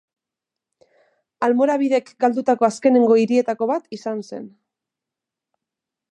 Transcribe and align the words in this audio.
Almorabideek 1.47 2.09
galdutako 2.25 2.67
azkenengo 2.69 3.17
hirietako 3.25 3.67
bat 3.73 3.85
izan 3.99 4.23
zen. 4.33 4.49